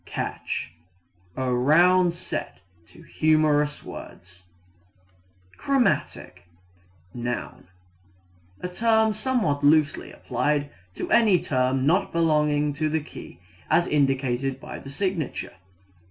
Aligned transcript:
Catch 0.07 0.73
a 1.37 1.53
round 1.53 2.15
set 2.15 2.61
to 2.87 3.03
humorous 3.03 3.83
words. 3.83 4.45
Chromatic 5.57 6.47
(noun) 7.13 7.67
a 8.61 8.67
term 8.67 9.13
somewhat 9.13 9.63
loosely 9.63 10.11
applied 10.11 10.71
to 10.95 11.11
any 11.11 11.39
tone 11.39 11.85
not 11.85 12.11
belonging 12.11 12.73
to 12.73 12.89
the 12.89 12.99
key 13.03 13.41
as 13.69 13.85
indicated 13.85 14.59
by 14.59 14.79
the 14.79 14.89
signature. 14.89 15.53